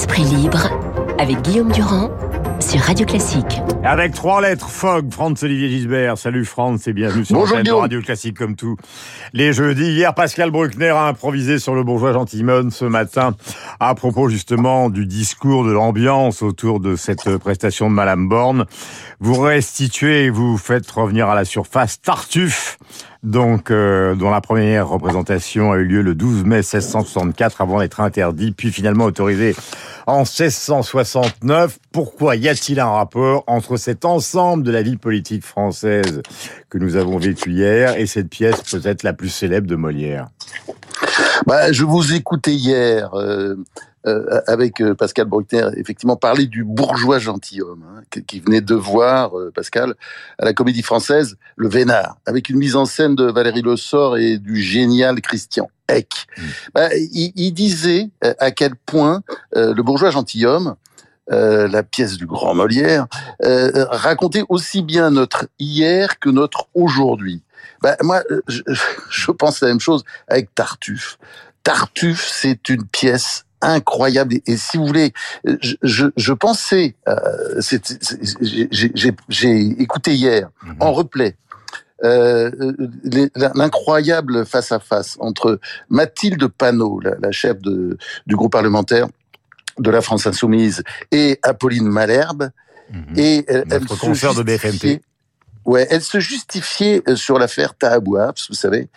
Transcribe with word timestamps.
Esprit 0.00 0.24
libre 0.24 0.70
avec 1.18 1.42
Guillaume 1.42 1.70
Durand 1.72 2.08
sur 2.58 2.80
Radio 2.80 3.04
Classique. 3.04 3.60
Avec 3.84 4.14
trois 4.14 4.40
lettres, 4.40 4.70
Fogg, 4.70 5.12
Franz-Olivier 5.12 5.68
Gisbert. 5.68 6.16
Salut 6.16 6.46
Franz 6.46 6.88
et 6.88 6.94
bienvenue 6.94 7.26
sur 7.26 7.36
Bonjour, 7.36 7.62
de. 7.62 7.70
Radio 7.70 8.00
Classique 8.00 8.38
comme 8.38 8.56
tout. 8.56 8.76
Les 9.34 9.52
jeudis, 9.52 9.92
hier, 9.92 10.14
Pascal 10.14 10.50
Bruckner 10.50 10.88
a 10.88 11.08
improvisé 11.08 11.58
sur 11.58 11.74
le 11.74 11.84
bourgeois 11.84 12.14
gentilhomme 12.14 12.70
ce 12.70 12.86
matin 12.86 13.34
à 13.78 13.94
propos 13.94 14.30
justement 14.30 14.88
du 14.88 15.04
discours 15.04 15.66
de 15.66 15.72
l'ambiance 15.72 16.40
autour 16.40 16.80
de 16.80 16.96
cette 16.96 17.36
prestation 17.36 17.90
de 17.90 17.94
Madame 17.94 18.26
Borne. 18.26 18.64
Vous 19.20 19.38
restituez 19.38 20.24
et 20.24 20.30
vous 20.30 20.56
faites 20.56 20.90
revenir 20.90 21.28
à 21.28 21.34
la 21.34 21.44
surface 21.44 22.00
Tartuffe, 22.00 22.78
donc 23.22 23.70
euh, 23.70 24.14
dont 24.14 24.30
la 24.30 24.40
première 24.40 24.88
représentation 24.88 25.72
a 25.72 25.76
eu 25.76 25.84
lieu 25.84 26.02
le 26.02 26.14
12 26.14 26.44
mai 26.44 26.56
1664 26.56 27.60
avant 27.60 27.80
d'être 27.80 28.00
interdit, 28.00 28.52
puis 28.52 28.72
finalement 28.72 29.04
autorisé 29.04 29.54
en 30.06 30.20
1669. 30.20 31.78
Pourquoi 31.92 32.36
y 32.36 32.48
a-t-il 32.48 32.80
un 32.80 32.90
rapport 32.90 33.44
entre 33.46 33.76
cet 33.76 34.04
ensemble 34.04 34.62
de 34.62 34.70
la 34.70 34.82
vie 34.82 34.96
politique 34.96 35.44
française 35.44 36.22
que 36.68 36.78
nous 36.78 36.96
avons 36.96 37.18
vécu 37.18 37.50
hier 37.50 37.96
et 37.96 38.06
cette 38.06 38.28
pièce 38.28 38.62
peut-être 38.62 39.02
la 39.02 39.12
plus 39.12 39.28
célèbre 39.28 39.66
de 39.66 39.76
Molière? 39.76 40.28
Bah, 41.46 41.72
je 41.72 41.84
vous 41.84 42.14
écoutais 42.14 42.52
hier 42.52 43.14
euh, 43.14 43.56
euh, 44.06 44.40
avec 44.46 44.80
euh, 44.80 44.94
Pascal 44.94 45.26
Bruckner, 45.26 45.68
effectivement, 45.76 46.16
parler 46.16 46.46
du 46.46 46.64
bourgeois 46.64 47.18
gentilhomme, 47.18 47.84
hein, 47.86 48.02
qui- 48.26 48.40
venait 48.40 48.62
de 48.62 48.74
voir, 48.74 49.38
euh, 49.38 49.52
Pascal, 49.54 49.94
à 50.38 50.46
la 50.46 50.54
Comédie 50.54 50.82
Française, 50.82 51.36
Le 51.56 51.68
Vénard, 51.68 52.16
avec 52.24 52.48
une 52.48 52.56
mise 52.56 52.76
en 52.76 52.86
scène 52.86 53.14
de 53.14 53.24
Valérie 53.24 53.62
Le 53.62 53.76
Sort 53.76 54.16
et 54.16 54.38
du 54.38 54.56
génial 54.62 55.20
Christian 55.20 55.70
Eck. 55.88 56.26
Bah, 56.74 56.88
il, 56.94 57.32
il 57.36 57.52
disait 57.52 58.10
euh, 58.24 58.32
à 58.38 58.50
quel 58.52 58.74
point 58.74 59.22
euh, 59.54 59.74
le 59.74 59.82
bourgeois 59.82 60.10
gentilhomme, 60.10 60.76
euh, 61.30 61.68
la 61.68 61.82
pièce 61.82 62.16
du 62.16 62.26
grand 62.26 62.54
Molière, 62.54 63.06
euh, 63.44 63.84
racontait 63.90 64.44
aussi 64.48 64.82
bien 64.82 65.10
notre 65.10 65.46
hier 65.58 66.18
que 66.18 66.30
notre 66.30 66.68
aujourd'hui. 66.74 67.42
Bah, 67.82 67.96
moi, 68.02 68.22
je, 68.48 68.62
je 69.10 69.30
pense 69.30 69.60
la 69.60 69.68
même 69.68 69.80
chose 69.80 70.04
avec 70.26 70.54
Tartuffe. 70.54 71.18
Tartuffe, 71.62 72.26
c'est 72.32 72.68
une 72.70 72.86
pièce 72.86 73.44
incroyable. 73.62 74.36
Et, 74.46 74.56
si 74.56 74.76
vous 74.76 74.86
voulez, 74.86 75.12
je, 75.44 75.74
je, 75.82 76.06
je 76.16 76.32
pensais, 76.32 76.94
euh, 77.08 77.60
j'ai- 79.28 79.82
écouté 79.82 80.14
hier 80.14 80.48
en 80.80 80.92
replay. 80.92 81.36
euh, 82.02 82.50
les- 83.04 83.30
l'incroyable 83.54 84.46
face 84.46 84.72
à 84.72 84.78
face 84.80 85.16
entre 85.20 85.60
Mathilde 85.90 86.46
Panot, 86.48 86.98
la, 87.00 87.12
la 87.20 87.30
chef 87.30 87.60
de, 87.60 87.98
du 88.26 88.36
groupe 88.36 88.52
parlementaire 88.52 89.06
de 89.78 89.90
la 89.90 90.00
France 90.00 90.26
Insoumise, 90.26 90.82
et 91.12 91.38
Apolline 91.42 91.86
Malherbe, 91.86 92.50
et 93.16 93.44
elle, 93.48 93.64
elle 93.70 93.80
Notre 93.82 93.96
se 93.96 94.34
de 94.34 94.42
BFMT. 94.42 95.02
Ouais, 95.70 95.86
elle 95.88 96.02
se 96.02 96.18
justifiait 96.18 97.00
euh, 97.06 97.14
sur 97.14 97.38
l'affaire 97.38 97.74
Tahabouafs, 97.74 98.48
vous 98.48 98.56
savez. 98.56 98.88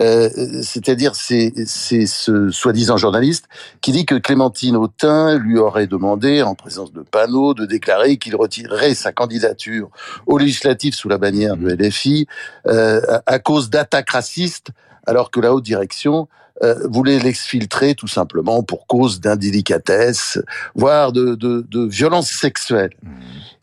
Euh, 0.00 0.30
C'est-à-dire, 0.62 1.14
c'est 1.14 1.52
ce 1.66 2.48
soi-disant 2.48 2.96
journaliste 2.96 3.44
qui 3.82 3.92
dit 3.92 4.06
que 4.06 4.14
Clémentine 4.14 4.74
Autain 4.76 5.36
lui 5.36 5.58
aurait 5.58 5.86
demandé, 5.86 6.40
en 6.42 6.54
présence 6.54 6.90
de 6.90 7.02
Panot, 7.02 7.52
de 7.52 7.66
déclarer 7.66 8.16
qu'il 8.16 8.34
retirerait 8.34 8.94
sa 8.94 9.12
candidature 9.12 9.90
aux 10.26 10.38
législatives 10.38 10.94
sous 10.94 11.10
la 11.10 11.18
bannière 11.18 11.58
de 11.58 11.68
LFI 11.68 12.26
euh, 12.66 13.02
à 13.26 13.38
cause 13.38 13.68
d'attaques 13.68 14.08
racistes, 14.08 14.68
alors 15.06 15.30
que 15.30 15.40
la 15.40 15.52
haute 15.52 15.64
direction 15.64 16.28
euh, 16.62 16.74
voulait 16.88 17.18
l'exfiltrer 17.18 17.94
tout 17.94 18.06
simplement 18.06 18.62
pour 18.62 18.86
cause 18.86 19.20
d'indélicatesse, 19.20 20.38
voire 20.74 21.12
de, 21.12 21.34
de, 21.34 21.66
de 21.68 21.86
violence 21.86 22.30
sexuelle. 22.30 22.92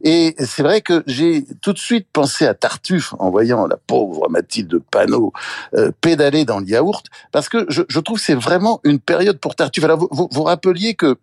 Et 0.02 0.36
c'est 0.40 0.64
vrai 0.64 0.82
que 0.82 1.04
j'ai 1.08 1.46
tout 1.62 1.74
de 1.74 1.78
suite 1.78 2.08
pensé 2.12 2.46
à 2.46 2.54
Tartuffe 2.54 3.14
en 3.20 3.30
voyant 3.30 3.68
la 3.68 3.78
pauvre 3.78 4.28
Mathilde 4.30 4.80
Panot 4.92 5.34
euh, 5.76 5.92
pédaler 6.02 6.46
dans 6.46 6.60
le 6.60 6.66
yaourt, 6.66 7.06
parce 7.32 7.48
que 7.48 7.66
je, 7.70 7.84
je 7.88 8.00
trouve 8.00 8.18
que 8.18 8.24
c'est 8.24 8.34
vraiment 8.34 8.82
une 8.84 9.00
période 9.00 9.40
pour 9.40 9.56
Tartuffe. 9.56 9.84
Alors 9.84 10.00
vous, 10.00 10.10
vous, 10.12 10.30
vous 10.32 10.44
rappeliez 10.44 10.96
que 10.96 11.18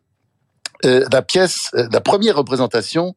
euh, 0.85 1.05
la 1.13 1.23
pièce, 1.23 1.71
euh, 1.75 1.87
la 1.91 2.01
première 2.01 2.37
représentation, 2.37 3.15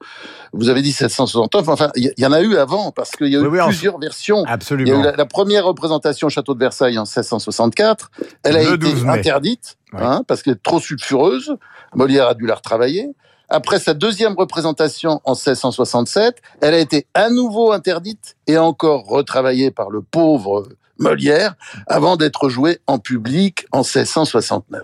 vous 0.53 0.69
avez 0.69 0.81
dit 0.81 0.91
769, 0.93 1.67
enfin 1.67 1.89
il 1.95 2.11
y, 2.17 2.21
y 2.21 2.25
en 2.25 2.31
a 2.31 2.41
eu 2.41 2.55
avant, 2.57 2.91
parce 2.91 3.11
qu'il 3.11 3.27
y 3.27 3.35
a 3.35 3.39
eu 3.39 3.43
Oui, 3.43 3.49
oui, 3.53 3.61
en- 3.61 3.67
plusieurs 3.67 3.99
versions. 3.99 4.43
Il 4.45 4.47
y 4.47 4.51
a 4.51 4.53
Absolument. 4.53 4.99
eu 4.99 5.03
la, 5.03 5.11
la 5.15 5.25
première 5.25 5.65
représentation 5.65 6.27
au 6.27 6.29
château 6.29 6.53
de 6.53 6.59
Versailles 6.59 6.97
en 6.97 7.03
1664. 7.03 8.11
Elle 8.43 8.55
a 8.57 8.63
Le 8.63 8.75
été 8.75 8.77
12 8.91 9.03
mai. 9.05 9.09
interdite 9.11 9.77
hein, 9.93 10.23
parce 10.27 10.41
qu'elle 10.43 10.53
est 10.53 10.63
trop 10.63 10.79
sulfureuse. 10.79 11.55
Molière 11.95 12.27
a 12.27 12.33
dû 12.35 12.45
la 12.45 12.55
retravailler. 12.55 13.09
Après 13.49 13.79
sa 13.79 13.95
deuxième 13.95 14.35
représentation 14.37 15.21
en 15.23 15.31
1667, 15.33 16.35
elle 16.61 16.75
a 16.75 16.79
été 16.79 17.07
à 17.15 17.29
nouveau 17.31 17.71
interdite 17.71 18.35
et 18.47 18.57
encore 18.59 19.05
retravaillée 19.07 19.71
par 19.71 19.89
le 19.89 20.01
pauvre 20.03 20.67
Molière 20.99 21.55
avant 21.87 22.15
d'être 22.17 22.49
jouée 22.49 22.79
en 22.87 22.99
public 22.99 23.65
en 23.71 23.79
1669. 23.79 24.83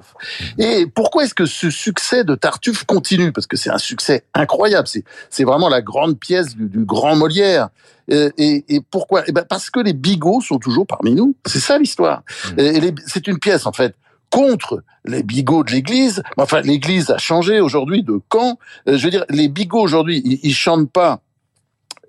Et 0.58 0.88
pourquoi 0.88 1.26
est-ce 1.26 1.34
que 1.34 1.46
ce 1.46 1.70
succès 1.70 2.24
de 2.24 2.36
Tartuffe 2.36 2.84
continue? 2.86 3.32
Parce 3.32 3.48
que 3.48 3.58
c'est 3.58 3.70
un 3.70 3.78
succès 3.78 4.24
incroyable. 4.34 4.88
C'est, 5.30 5.44
vraiment 5.44 5.70
la 5.70 5.82
grande 5.82 6.18
pièce 6.20 6.56
du, 6.56 6.68
du 6.68 6.86
grand 6.86 7.16
Molière. 7.16 7.70
Et, 8.08 8.66
et 8.70 8.82
pourquoi? 8.82 9.24
Eh 9.28 9.32
ben 9.32 9.46
Parce 9.48 9.70
que 9.70 9.80
les 9.80 9.94
bigots 9.94 10.42
sont 10.42 10.58
toujours 10.60 10.88
parmi 10.88 11.14
nous. 11.14 11.36
C'est 11.46 11.60
ça 11.60 11.78
l'histoire. 11.78 12.24
Et 12.58 12.80
les- 12.80 12.96
c'est 13.06 13.28
une 13.28 13.40
pièce 13.40 13.66
en 13.66 13.72
fait 13.74 13.96
contre 14.32 14.84
les 15.06 15.24
bigots 15.24 15.64
de 15.64 15.72
l'Église. 15.72 16.24
Enfin, 16.38 16.62
l'Église 16.62 17.10
a 17.12 17.18
changé 17.18 17.60
aujourd'hui 17.62 18.04
de 18.04 18.20
camp. 18.28 18.58
Euh, 18.90 18.98
je 18.98 19.06
veux 19.06 19.12
dire, 19.12 19.24
les 19.30 19.48
bigots 19.48 19.80
aujourd'hui, 19.80 20.22
ils, 20.26 20.40
ils 20.44 20.54
chantent 20.56 20.92
pas. 20.92 21.22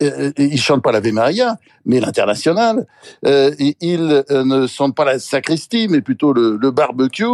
Euh, 0.03 0.33
ils 0.39 0.61
chantent 0.61 0.83
pas 0.83 0.93
l'Ave 0.93 1.13
Maria, 1.13 1.57
mais 1.85 2.01
l'international. 2.01 2.87
Euh, 3.25 3.53
ils 3.59 4.25
euh, 4.31 4.45
ne 4.45 4.67
sentent 4.67 4.95
pas 4.95 5.05
la 5.05 5.19
sacristie, 5.19 5.89
mais 5.89 6.01
plutôt 6.01 6.33
le, 6.33 6.59
le 6.61 6.71
barbecue. 6.71 7.25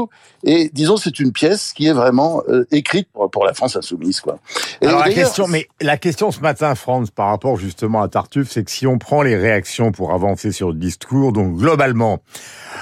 Et 0.45 0.71
disons, 0.73 0.97
c'est 0.97 1.21
une 1.21 1.33
pièce 1.33 1.73
qui 1.73 1.87
est 1.87 1.93
vraiment 1.93 2.43
euh, 2.49 2.67
écrite 2.71 3.09
pour, 3.13 3.31
pour 3.31 3.45
la 3.45 3.55
France 3.55 3.77
insoumise, 3.77 4.21
quoi. 4.21 4.39
Et 4.81 4.87
Alors 4.87 5.01
la 5.01 5.13
question, 5.13 5.47
mais 5.49 5.69
la 5.81 5.97
question 5.97 6.31
ce 6.31 6.41
matin, 6.41 6.75
Franz, 6.75 7.11
par 7.15 7.29
rapport 7.29 7.57
justement 7.57 8.03
à 8.03 8.09
Tartuffe, 8.09 8.51
c'est 8.51 8.65
que 8.65 8.71
si 8.71 8.87
on 8.87 8.99
prend 8.99 9.23
les 9.23 9.37
réactions 9.37 9.93
pour 9.93 10.13
avancer 10.13 10.53
sur 10.53 10.69
le 10.69 10.75
discours, 10.75 11.33
donc 11.33 11.57
globalement, 11.57 12.19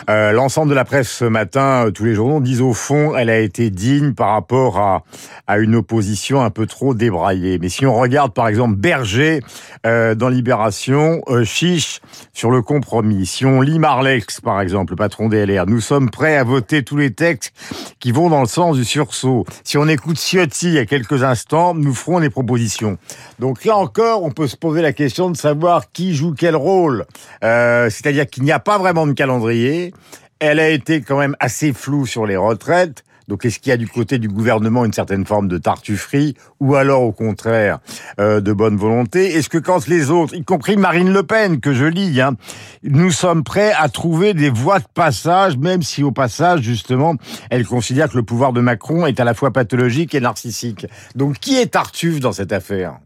euh, 0.08 0.32
l'ensemble 0.32 0.70
de 0.70 0.74
la 0.74 0.84
presse 0.84 1.10
ce 1.10 1.24
matin, 1.26 1.86
euh, 1.86 1.90
tous 1.90 2.04
les 2.04 2.14
journaux 2.14 2.40
disent 2.40 2.62
au 2.62 2.72
fond, 2.72 3.14
elle 3.16 3.28
a 3.28 3.38
été 3.38 3.70
digne 3.70 4.14
par 4.14 4.30
rapport 4.30 4.78
à, 4.78 5.02
à 5.46 5.58
une 5.58 5.74
opposition 5.74 6.42
un 6.42 6.50
peu 6.50 6.66
trop 6.66 6.94
débraillée. 6.94 7.58
Mais 7.58 7.68
si 7.68 7.84
on 7.84 7.94
regarde 7.94 8.32
par 8.32 8.48
exemple 8.48 8.76
Berger 8.76 9.40
euh, 9.86 10.14
dans 10.14 10.28
Libération, 10.28 11.22
euh, 11.28 11.44
Chiche 11.44 12.00
sur 12.32 12.50
le 12.50 12.62
compromis, 12.62 13.26
si 13.26 13.44
on 13.44 13.60
lit 13.60 13.78
Marlex 13.78 14.40
par 14.40 14.60
exemple, 14.60 14.92
le 14.92 14.96
patron 14.96 15.28
des 15.28 15.46
LR, 15.46 15.66
nous 15.66 15.80
sommes 15.80 16.10
prêts 16.10 16.36
à 16.36 16.44
voter 16.44 16.82
tous 16.82 16.96
les 16.96 17.12
textes 17.12 17.52
qui 17.98 18.12
vont 18.12 18.30
dans 18.30 18.40
le 18.40 18.46
sens 18.46 18.76
du 18.76 18.84
sursaut. 18.84 19.44
Si 19.64 19.78
on 19.78 19.88
écoute 19.88 20.18
Ciotti 20.18 20.68
il 20.68 20.74
y 20.74 20.78
a 20.78 20.86
quelques 20.86 21.22
instants, 21.22 21.74
nous 21.74 21.94
ferons 21.94 22.20
des 22.20 22.30
propositions. 22.30 22.98
Donc 23.38 23.64
là 23.64 23.76
encore, 23.76 24.22
on 24.22 24.30
peut 24.30 24.46
se 24.46 24.56
poser 24.56 24.82
la 24.82 24.92
question 24.92 25.30
de 25.30 25.36
savoir 25.36 25.90
qui 25.92 26.14
joue 26.14 26.34
quel 26.36 26.56
rôle. 26.56 27.06
Euh, 27.44 27.90
C'est-à-dire 27.90 28.26
qu'il 28.26 28.42
n'y 28.42 28.52
a 28.52 28.60
pas 28.60 28.78
vraiment 28.78 29.06
de 29.06 29.12
calendrier. 29.12 29.94
Elle 30.38 30.60
a 30.60 30.68
été 30.68 31.02
quand 31.02 31.18
même 31.18 31.36
assez 31.40 31.72
floue 31.72 32.06
sur 32.06 32.26
les 32.26 32.36
retraites. 32.36 33.04
Donc 33.30 33.44
est-ce 33.44 33.60
qu'il 33.60 33.70
y 33.70 33.72
a 33.72 33.76
du 33.76 33.86
côté 33.86 34.18
du 34.18 34.26
gouvernement 34.26 34.84
une 34.84 34.92
certaine 34.92 35.24
forme 35.24 35.46
de 35.46 35.56
tartufferie 35.56 36.34
ou 36.58 36.74
alors 36.74 37.02
au 37.02 37.12
contraire 37.12 37.78
euh, 38.18 38.40
de 38.40 38.52
bonne 38.52 38.76
volonté? 38.76 39.36
Est-ce 39.36 39.48
que 39.48 39.56
quand 39.56 39.86
les 39.86 40.10
autres, 40.10 40.34
y 40.34 40.42
compris 40.42 40.76
Marine 40.76 41.12
Le 41.12 41.22
Pen 41.22 41.60
que 41.60 41.72
je 41.72 41.84
lis, 41.84 42.20
hein, 42.20 42.34
nous 42.82 43.12
sommes 43.12 43.44
prêts 43.44 43.72
à 43.78 43.88
trouver 43.88 44.34
des 44.34 44.50
voies 44.50 44.80
de 44.80 44.84
passage, 44.92 45.56
même 45.56 45.82
si 45.82 46.02
au 46.02 46.10
passage 46.10 46.62
justement 46.62 47.14
elle 47.50 47.64
considère 47.64 48.08
que 48.08 48.16
le 48.16 48.24
pouvoir 48.24 48.52
de 48.52 48.60
Macron 48.60 49.06
est 49.06 49.20
à 49.20 49.24
la 49.24 49.34
fois 49.34 49.52
pathologique 49.52 50.12
et 50.16 50.20
narcissique? 50.20 50.88
Donc 51.14 51.38
qui 51.38 51.56
est 51.56 51.68
Tartuffe 51.68 52.18
dans 52.18 52.32
cette 52.32 52.52
affaire? 52.52 52.98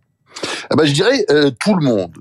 Ah 0.71 0.77
bah, 0.77 0.87
je 0.87 0.93
dirais 0.93 1.27
euh, 1.29 1.51
tout 1.51 1.75
le 1.75 1.85
monde. 1.85 2.15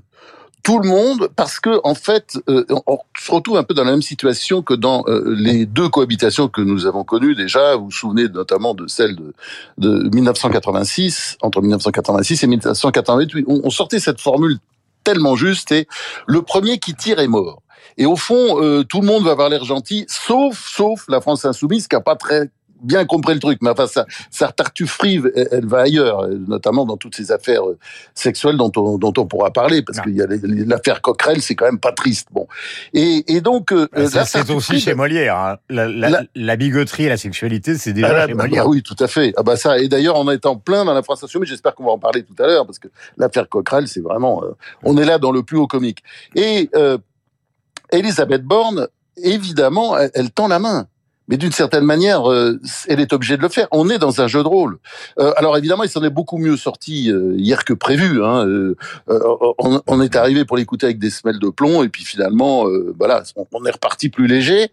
Tout 0.64 0.78
le 0.78 0.88
monde, 0.88 1.28
parce 1.36 1.60
que 1.60 1.78
en 1.84 1.94
fait, 1.94 2.38
euh, 2.48 2.64
on 2.86 2.98
se 3.18 3.30
retrouve 3.30 3.58
un 3.58 3.64
peu 3.64 3.74
dans 3.74 3.84
la 3.84 3.90
même 3.90 4.02
situation 4.02 4.62
que 4.62 4.72
dans 4.72 5.04
euh, 5.06 5.34
les 5.36 5.66
deux 5.66 5.90
cohabitations 5.90 6.48
que 6.48 6.62
nous 6.62 6.86
avons 6.86 7.04
connues 7.04 7.34
déjà. 7.34 7.76
Vous 7.76 7.84
vous 7.84 7.90
souvenez 7.90 8.28
notamment 8.28 8.72
de 8.72 8.86
celle 8.86 9.14
de, 9.14 9.34
de 9.76 10.08
1986, 10.08 11.36
entre 11.42 11.60
1986 11.60 12.44
et 12.44 12.46
1988. 12.46 13.44
On, 13.46 13.60
on 13.62 13.70
sortait 13.70 14.00
cette 14.00 14.22
formule 14.22 14.58
tellement 15.04 15.36
juste 15.36 15.70
et 15.70 15.86
le 16.26 16.40
premier 16.40 16.78
qui 16.78 16.94
tire 16.94 17.18
est 17.18 17.28
mort. 17.28 17.60
Et 17.98 18.06
au 18.06 18.16
fond, 18.16 18.60
euh, 18.62 18.82
tout 18.84 19.02
le 19.02 19.06
monde 19.06 19.24
va 19.24 19.32
avoir 19.32 19.50
l'air 19.50 19.64
gentil, 19.64 20.06
sauf, 20.08 20.66
sauf 20.66 21.04
la 21.08 21.20
France 21.20 21.44
insoumise 21.44 21.86
qui 21.86 21.94
a 21.94 22.00
pas 22.00 22.16
très 22.16 22.50
bien 22.84 23.04
compris 23.04 23.34
le 23.34 23.40
truc, 23.40 23.58
mais 23.62 23.70
enfin, 23.70 23.86
sa, 23.86 24.06
sa 24.30 24.52
tartufferie, 24.52 25.22
elle, 25.34 25.48
elle, 25.50 25.66
va 25.66 25.80
ailleurs, 25.80 26.28
notamment 26.28 26.84
dans 26.84 26.96
toutes 26.96 27.16
ces 27.16 27.32
affaires 27.32 27.68
euh, 27.68 27.78
sexuelles 28.14 28.56
dont 28.56 28.72
on, 28.76 28.98
dont 28.98 29.12
on 29.16 29.26
pourra 29.26 29.50
parler, 29.50 29.82
parce 29.82 30.00
qu'il 30.00 30.14
y 30.14 30.22
a 30.22 30.26
l'affaire 30.66 31.00
Coquerel, 31.00 31.42
c'est 31.42 31.54
quand 31.54 31.64
même 31.64 31.78
pas 31.78 31.92
triste. 31.92 32.28
Bon, 32.30 32.46
et, 32.92 33.24
et 33.34 33.40
donc 33.40 33.72
euh, 33.72 33.88
bah, 33.92 34.24
c'est 34.24 34.50
aussi 34.50 34.80
chez 34.80 34.94
Molière. 34.94 35.36
Hein. 35.36 35.56
La, 35.68 35.88
la, 35.88 36.08
la, 36.08 36.22
la, 36.34 36.56
bigoterie 36.56 37.04
et 37.04 37.08
la 37.08 37.16
sexualité, 37.16 37.76
c'est 37.76 37.92
déjà 37.92 38.08
ah, 38.10 38.26
chez 38.26 38.34
bah, 38.34 38.44
Molière. 38.44 38.64
Bah, 38.64 38.70
oui, 38.70 38.82
tout 38.82 38.96
à 38.98 39.08
fait. 39.08 39.32
Ah 39.36 39.42
bah 39.42 39.56
ça. 39.56 39.78
Et 39.78 39.88
d'ailleurs, 39.88 40.16
on 40.16 40.30
est 40.30 40.46
en 40.46 40.56
plein 40.56 40.84
dans 40.84 40.94
la 40.94 41.02
France 41.02 41.24
mais 41.38 41.46
j'espère 41.46 41.74
qu'on 41.74 41.84
va 41.84 41.92
en 41.92 41.98
parler 41.98 42.22
tout 42.22 42.40
à 42.42 42.46
l'heure, 42.46 42.66
parce 42.66 42.78
que 42.78 42.88
l'affaire 43.16 43.48
Coquerel, 43.48 43.88
c'est 43.88 44.00
vraiment, 44.00 44.42
euh, 44.44 44.52
on 44.82 44.96
est 44.96 45.04
là 45.04 45.18
dans 45.18 45.32
le 45.32 45.42
plus 45.42 45.56
haut 45.56 45.66
comique. 45.66 46.02
Et 46.34 46.70
euh, 46.74 46.98
Elisabeth 47.90 48.42
Borne, 48.42 48.88
évidemment, 49.16 49.96
elle, 49.96 50.10
elle 50.14 50.30
tend 50.30 50.48
la 50.48 50.58
main 50.58 50.86
mais 51.28 51.36
d'une 51.36 51.52
certaine 51.52 51.84
manière, 51.84 52.30
euh, 52.30 52.60
elle 52.86 53.00
est 53.00 53.12
obligée 53.12 53.36
de 53.36 53.42
le 53.42 53.48
faire. 53.48 53.66
On 53.72 53.88
est 53.88 53.98
dans 53.98 54.20
un 54.20 54.26
jeu 54.26 54.42
de 54.42 54.48
rôle. 54.48 54.78
Euh, 55.18 55.32
alors 55.36 55.56
évidemment, 55.56 55.82
il 55.82 55.88
s'en 55.88 56.02
est 56.02 56.10
beaucoup 56.10 56.36
mieux 56.36 56.56
sorti 56.56 57.10
euh, 57.10 57.34
hier 57.36 57.64
que 57.64 57.72
prévu. 57.72 58.22
Hein. 58.22 58.46
On, 59.08 59.80
on, 59.86 60.00
est 60.02 60.16
arrivé 60.16 60.44
pour 60.44 60.56
l'écouter 60.56 60.86
avec 60.86 60.98
des 60.98 61.10
semelles 61.10 61.38
de 61.38 61.48
plomb, 61.48 61.82
et 61.82 61.88
puis 61.88 62.04
finalement, 62.04 62.66
voilà, 62.98 63.22
on, 63.52 63.64
est 63.64 63.70
reparti 63.70 64.08
plus 64.08 64.26
léger. 64.26 64.70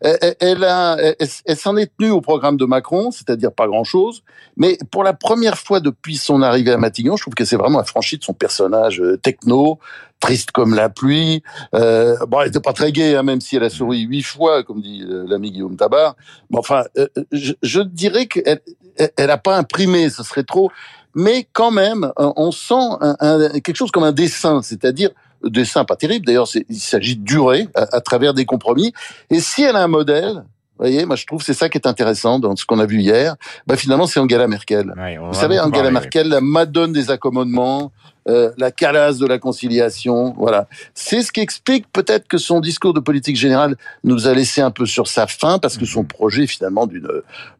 Elle, 0.00 0.34
elle, 0.40 0.64
a, 0.64 0.96
elle, 0.98 1.56
s'en 1.56 1.76
est 1.76 1.90
tenue 1.96 2.10
au 2.10 2.20
programme 2.20 2.56
de 2.56 2.64
Macron, 2.64 3.10
c'est-à-dire 3.10 3.52
pas 3.52 3.66
grand-chose. 3.66 4.22
Mais 4.56 4.78
pour 4.90 5.04
la 5.04 5.12
première 5.12 5.58
fois 5.58 5.80
depuis 5.80 6.16
son 6.16 6.42
arrivée 6.42 6.72
à 6.72 6.78
Matignon, 6.78 7.16
je 7.16 7.22
trouve 7.22 7.34
que 7.34 7.44
c'est 7.44 7.56
vraiment 7.56 7.78
affranchi 7.78 8.18
de 8.18 8.24
son 8.24 8.34
personnage 8.34 9.02
techno, 9.22 9.78
triste 10.22 10.52
comme 10.52 10.74
la 10.74 10.88
pluie. 10.88 11.42
Euh, 11.74 12.16
bon, 12.26 12.40
elle 12.40 12.48
était 12.48 12.60
pas 12.60 12.72
très 12.72 12.92
gaie, 12.92 13.16
hein, 13.16 13.22
même 13.22 13.40
si 13.40 13.56
elle 13.56 13.64
a 13.64 13.70
souri 13.70 14.00
huit 14.00 14.22
fois, 14.22 14.62
comme 14.62 14.80
dit 14.80 15.04
euh, 15.06 15.24
l'ami 15.26 15.50
Guillaume 15.50 15.76
Tabar. 15.76 16.16
Mais 16.50 16.58
enfin, 16.58 16.84
euh, 16.96 17.08
je, 17.32 17.52
je, 17.62 17.80
dirais 17.80 18.26
qu'elle 18.26 18.60
elle 18.96 19.30
a 19.30 19.38
pas 19.38 19.58
imprimé, 19.58 20.08
ce 20.08 20.22
serait 20.22 20.44
trop. 20.44 20.70
Mais 21.14 21.46
quand 21.52 21.70
même, 21.70 22.10
on 22.16 22.52
sent 22.52 22.74
un, 23.00 23.16
un, 23.20 23.60
quelque 23.60 23.76
chose 23.76 23.90
comme 23.90 24.04
un 24.04 24.12
dessin, 24.12 24.62
c'est-à-dire 24.62 25.10
dessin 25.44 25.84
pas 25.84 25.96
terrible. 25.96 26.24
D'ailleurs, 26.24 26.48
il 26.68 26.78
s'agit 26.78 27.16
de 27.16 27.24
durer 27.24 27.68
à, 27.74 27.96
à, 27.96 28.00
travers 28.00 28.32
des 28.32 28.46
compromis. 28.46 28.92
Et 29.28 29.40
si 29.40 29.62
elle 29.62 29.76
a 29.76 29.82
un 29.82 29.88
modèle, 29.88 30.44
vous 30.82 30.88
voyez, 30.88 31.04
moi 31.04 31.16
je 31.16 31.26
trouve 31.26 31.42
c'est 31.42 31.52
ça 31.52 31.68
qui 31.68 31.78
est 31.78 31.86
intéressant 31.86 32.38
dans 32.38 32.56
ce 32.56 32.64
qu'on 32.64 32.78
a 32.78 32.86
vu 32.86 33.00
hier. 33.00 33.36
Bah 33.66 33.76
finalement 33.76 34.06
c'est 34.06 34.20
Angela 34.20 34.48
Merkel. 34.48 34.92
Vous 35.20 35.34
savez 35.34 35.60
Angela 35.60 35.90
Merkel, 35.90 36.28
la 36.28 36.40
madone 36.40 36.92
des 36.92 37.10
accommodements, 37.10 37.92
euh, 38.28 38.50
la 38.56 38.70
calasse 38.70 39.18
de 39.18 39.26
la 39.26 39.38
conciliation, 39.38 40.34
voilà. 40.36 40.68
C'est 40.94 41.22
ce 41.22 41.32
qui 41.32 41.40
explique 41.40 41.86
peut-être 41.92 42.28
que 42.28 42.38
son 42.38 42.60
discours 42.60 42.94
de 42.94 43.00
politique 43.00 43.36
générale 43.36 43.76
nous 44.04 44.26
a 44.26 44.34
laissé 44.34 44.60
un 44.60 44.70
peu 44.70 44.86
sur 44.86 45.08
sa 45.08 45.26
faim 45.26 45.58
parce 45.60 45.76
que 45.76 45.86
son 45.86 46.04
projet 46.04 46.46
finalement 46.46 46.86
d'une 46.86 47.08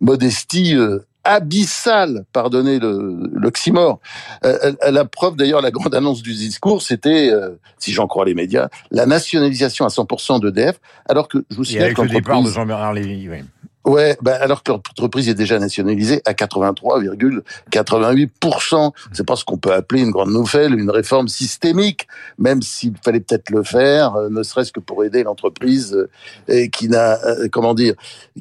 modestie 0.00 0.76
euh, 0.76 1.00
abyssale, 1.24 2.24
pardonnez 2.32 2.78
l'oxymore. 2.80 4.00
Euh, 4.44 4.72
la 4.90 5.04
preuve 5.04 5.36
d'ailleurs, 5.36 5.60
la 5.60 5.70
grande 5.70 5.94
annonce 5.94 6.22
du 6.22 6.32
discours, 6.32 6.82
c'était, 6.82 7.30
euh, 7.30 7.50
si 7.78 7.92
j'en 7.92 8.06
crois 8.06 8.24
les 8.24 8.34
médias, 8.34 8.68
la 8.90 9.06
nationalisation 9.06 9.84
à 9.84 9.88
100% 9.88 10.40
d'EDF, 10.40 10.80
alors 11.08 11.28
que 11.28 11.44
je 11.50 11.56
vous 11.56 11.64
signale 11.64 11.86
avec 11.86 11.98
le 11.98 12.08
départ 12.08 12.42
de 12.42 12.50
Jean-Bernard 12.50 12.94
Lévy, 12.94 13.28
oui. 13.28 13.38
Ouais, 13.84 14.16
bah 14.22 14.38
alors 14.40 14.62
que 14.62 14.70
l'entreprise 14.70 15.28
est 15.28 15.34
déjà 15.34 15.58
nationalisée 15.58 16.22
à 16.24 16.34
83,88%. 16.34 18.92
C'est 19.12 19.26
pas 19.26 19.34
ce 19.34 19.44
qu'on 19.44 19.58
peut 19.58 19.72
appeler 19.72 20.02
une 20.02 20.12
grande 20.12 20.30
nouvelle, 20.30 20.78
une 20.78 20.90
réforme 20.90 21.26
systémique, 21.26 22.06
même 22.38 22.62
s'il 22.62 22.94
fallait 23.04 23.18
peut-être 23.18 23.50
le 23.50 23.64
faire, 23.64 24.14
euh, 24.14 24.28
ne 24.30 24.44
serait-ce 24.44 24.70
que 24.70 24.78
pour 24.78 25.04
aider 25.04 25.24
l'entreprise 25.24 26.06
euh, 26.48 26.68
qui 26.68 26.88
n'a, 26.88 27.18
euh, 27.24 27.48
comment 27.50 27.74
dire, 27.74 27.94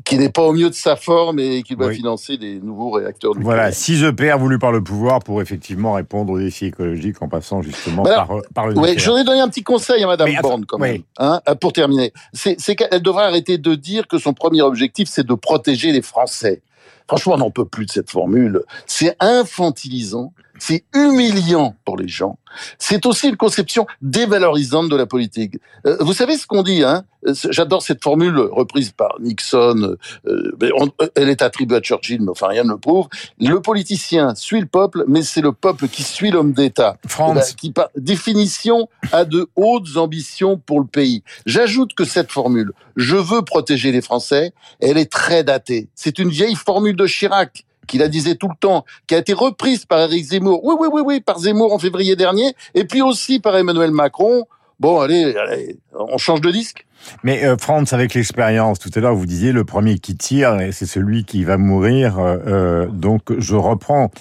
qui 0.05 0.19
n'est 0.19 0.29
pas 0.29 0.43
au 0.43 0.53
mieux 0.53 0.69
de 0.69 0.75
sa 0.75 0.95
forme 0.95 1.39
et 1.39 1.63
qui 1.63 1.75
doit 1.75 1.91
financer 1.91 2.37
des 2.37 2.59
nouveaux 2.59 2.91
réacteurs 2.91 3.31
nucléaires. 3.31 3.55
Voilà, 3.55 3.71
6 3.71 4.03
EPR 4.03 4.37
voulu 4.37 4.59
par 4.59 4.71
le 4.71 4.83
pouvoir 4.83 5.21
pour 5.21 5.41
effectivement 5.41 5.93
répondre 5.93 6.33
aux 6.33 6.39
défis 6.39 6.67
écologiques 6.67 7.19
en 7.21 7.27
passant 7.27 7.63
justement 7.63 8.03
par, 8.03 8.27
par 8.53 8.67
le 8.67 8.75
nucléaire. 8.75 8.95
Oui, 8.95 9.01
j'en 9.01 9.17
ai 9.17 9.23
donné 9.23 9.39
un 9.39 9.49
petit 9.49 9.63
conseil 9.63 10.03
à 10.03 10.07
Madame 10.07 10.29
Borne 10.39 10.67
quand 10.67 10.77
même, 10.77 11.01
hein, 11.17 11.41
pour 11.59 11.73
terminer. 11.73 12.13
C'est 12.31 12.75
qu'elle 12.75 13.01
devrait 13.01 13.25
arrêter 13.25 13.57
de 13.57 13.73
dire 13.73 14.07
que 14.07 14.19
son 14.19 14.33
premier 14.33 14.61
objectif 14.61 15.09
c'est 15.09 15.25
de 15.25 15.30
protéger 15.35 15.91
les 15.91 16.01
Français. 16.01 16.61
Franchement, 17.07 17.33
on 17.33 17.37
n'en 17.37 17.51
peut 17.51 17.65
plus 17.65 17.85
de 17.85 17.91
cette 17.91 18.09
formule. 18.09 18.61
C'est 18.85 19.15
infantilisant, 19.19 20.33
c'est 20.61 20.83
humiliant 20.93 21.75
pour 21.85 21.97
les 21.97 22.07
gens. 22.07 22.37
C'est 22.77 23.07
aussi 23.07 23.29
une 23.29 23.35
conception 23.35 23.87
dévalorisante 24.03 24.89
de 24.89 24.95
la 24.95 25.07
politique. 25.07 25.55
Euh, 25.87 25.97
vous 26.01 26.13
savez 26.13 26.37
ce 26.37 26.45
qu'on 26.45 26.61
dit, 26.61 26.83
hein? 26.83 27.03
J'adore 27.49 27.81
cette 27.81 28.03
formule 28.03 28.37
reprise 28.37 28.91
par 28.91 29.15
Nixon. 29.19 29.95
Euh, 30.27 30.51
elle 31.15 31.29
est 31.29 31.41
attribuée 31.41 31.77
à 31.77 31.81
Churchill, 31.81 32.21
mais 32.21 32.29
enfin 32.29 32.47
rien 32.47 32.63
ne 32.63 32.69
le 32.69 32.77
prouve. 32.77 33.07
Le 33.39 33.59
politicien 33.59 34.35
suit 34.35 34.59
le 34.59 34.67
peuple, 34.67 35.03
mais 35.07 35.23
c'est 35.23 35.41
le 35.41 35.51
peuple 35.51 35.87
qui 35.87 36.03
suit 36.03 36.29
l'homme 36.29 36.53
d'État. 36.53 36.97
France. 37.07 37.31
Eh 37.31 37.39
ben, 37.39 37.55
qui, 37.57 37.71
par 37.71 37.89
définition, 37.97 38.87
a 39.11 39.25
de 39.25 39.47
hautes 39.55 39.97
ambitions 39.97 40.57
pour 40.57 40.79
le 40.79 40.87
pays. 40.87 41.23
J'ajoute 41.47 41.95
que 41.95 42.05
cette 42.05 42.31
formule, 42.31 42.71
je 42.97 43.15
veux 43.15 43.41
protéger 43.41 43.91
les 43.91 44.01
Français, 44.01 44.53
elle 44.79 44.99
est 44.99 45.11
très 45.11 45.43
datée. 45.43 45.89
C'est 45.95 46.19
une 46.19 46.29
vieille 46.29 46.55
formule 46.55 46.95
de 46.95 47.07
Chirac 47.07 47.65
qui 47.91 47.97
la 47.97 48.07
disait 48.07 48.35
tout 48.35 48.47
le 48.47 48.55
temps, 48.57 48.85
qui 49.05 49.15
a 49.15 49.17
été 49.17 49.33
reprise 49.33 49.83
par 49.83 49.99
Eric 49.99 50.23
Zemmour, 50.23 50.63
oui, 50.63 50.75
oui, 50.79 50.87
oui, 50.93 51.01
oui, 51.05 51.19
par 51.19 51.39
Zemmour 51.39 51.73
en 51.73 51.77
février 51.77 52.15
dernier, 52.15 52.55
et 52.73 52.85
puis 52.85 53.01
aussi 53.01 53.41
par 53.41 53.57
Emmanuel 53.57 53.91
Macron. 53.91 54.45
Bon, 54.79 55.01
allez, 55.01 55.35
allez 55.35 55.75
on 55.93 56.17
change 56.17 56.39
de 56.39 56.51
disque? 56.51 56.85
Mais 57.23 57.45
euh, 57.45 57.55
Franz, 57.57 57.93
avec 57.93 58.13
l'expérience, 58.13 58.79
tout 58.79 58.91
à 58.95 58.99
l'heure 58.99 59.15
vous 59.15 59.25
disiez 59.25 59.51
le 59.51 59.63
premier 59.63 59.99
qui 59.99 60.15
tire, 60.15 60.57
c'est 60.71 60.85
celui 60.85 61.25
qui 61.25 61.43
va 61.43 61.57
mourir. 61.57 62.19
Euh, 62.19 62.37
euh, 62.47 62.87
donc 62.87 63.21
je 63.37 63.55
reprends 63.55 64.11